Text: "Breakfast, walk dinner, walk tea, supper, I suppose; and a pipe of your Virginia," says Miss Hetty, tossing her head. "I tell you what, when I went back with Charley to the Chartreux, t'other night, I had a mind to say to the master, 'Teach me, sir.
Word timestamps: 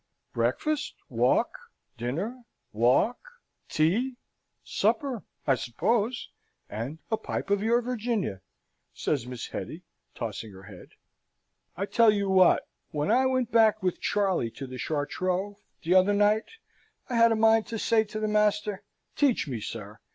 "Breakfast, 0.33 0.95
walk 1.09 1.51
dinner, 1.95 2.41
walk 2.73 3.19
tea, 3.69 4.15
supper, 4.63 5.21
I 5.45 5.53
suppose; 5.53 6.29
and 6.67 6.97
a 7.11 7.17
pipe 7.17 7.51
of 7.51 7.61
your 7.61 7.83
Virginia," 7.83 8.41
says 8.95 9.27
Miss 9.27 9.45
Hetty, 9.49 9.83
tossing 10.15 10.53
her 10.53 10.63
head. 10.63 10.93
"I 11.77 11.85
tell 11.85 12.11
you 12.11 12.31
what, 12.31 12.67
when 12.89 13.11
I 13.11 13.27
went 13.27 13.51
back 13.51 13.83
with 13.83 14.01
Charley 14.01 14.49
to 14.49 14.65
the 14.65 14.79
Chartreux, 14.79 15.57
t'other 15.83 16.15
night, 16.15 16.49
I 17.07 17.13
had 17.15 17.31
a 17.31 17.35
mind 17.35 17.67
to 17.67 17.77
say 17.77 18.03
to 18.05 18.19
the 18.19 18.27
master, 18.27 18.81
'Teach 19.15 19.47
me, 19.47 19.59
sir. 19.61 19.99